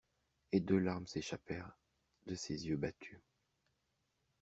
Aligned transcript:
Et 0.51 0.59
deux 0.59 0.79
larmes 0.79 1.05
s'échappèrent 1.05 1.77
de 2.25 2.33
ses 2.33 2.67
yeux 2.67 2.75
battus. 2.75 3.19